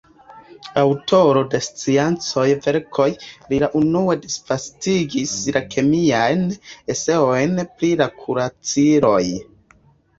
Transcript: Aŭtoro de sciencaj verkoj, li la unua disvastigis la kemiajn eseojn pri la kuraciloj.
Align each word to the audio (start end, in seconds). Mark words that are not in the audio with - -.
Aŭtoro 0.83 1.43
de 1.51 1.59
sciencaj 1.65 2.45
verkoj, 2.69 3.07
li 3.53 3.61
la 3.65 3.71
unua 3.83 4.17
disvastigis 4.25 5.37
la 5.59 5.65
kemiajn 5.77 6.45
eseojn 6.99 7.67
pri 7.73 7.97
la 8.05 8.13
kuraciloj. 8.25 9.19